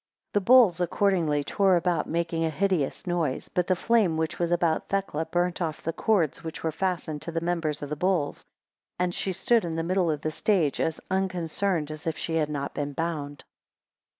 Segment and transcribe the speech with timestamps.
[0.33, 4.39] 13 The bulls accordingly tore about, making a most hideous noise; but the flame which
[4.39, 7.95] was about Thecla, burnt off the cords which were fastened to the members of the
[7.95, 8.43] bulls,
[8.97, 12.49] and she stood in the middle of the stage, as unconcerned as if she had
[12.49, 13.43] not been bound.